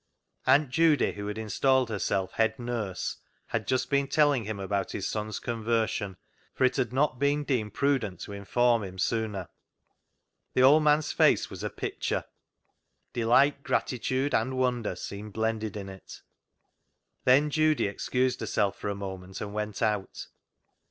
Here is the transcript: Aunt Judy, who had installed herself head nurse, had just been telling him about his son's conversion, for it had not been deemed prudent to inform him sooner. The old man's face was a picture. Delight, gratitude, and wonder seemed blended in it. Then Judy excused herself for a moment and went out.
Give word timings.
Aunt 0.47 0.71
Judy, 0.71 1.11
who 1.11 1.27
had 1.27 1.37
installed 1.37 1.89
herself 1.91 2.31
head 2.31 2.57
nurse, 2.57 3.17
had 3.49 3.67
just 3.67 3.91
been 3.91 4.07
telling 4.07 4.45
him 4.45 4.59
about 4.59 4.93
his 4.93 5.07
son's 5.07 5.37
conversion, 5.37 6.17
for 6.55 6.63
it 6.65 6.77
had 6.77 6.91
not 6.91 7.19
been 7.19 7.43
deemed 7.43 7.75
prudent 7.75 8.19
to 8.21 8.31
inform 8.33 8.81
him 8.83 8.97
sooner. 8.97 9.47
The 10.55 10.63
old 10.63 10.81
man's 10.81 11.11
face 11.11 11.51
was 11.51 11.63
a 11.63 11.69
picture. 11.69 12.23
Delight, 13.13 13.61
gratitude, 13.61 14.33
and 14.33 14.57
wonder 14.57 14.95
seemed 14.95 15.33
blended 15.33 15.77
in 15.77 15.87
it. 15.87 16.23
Then 17.25 17.51
Judy 17.51 17.85
excused 17.85 18.39
herself 18.39 18.79
for 18.79 18.89
a 18.89 18.95
moment 18.95 19.39
and 19.39 19.53
went 19.53 19.83
out. 19.83 20.25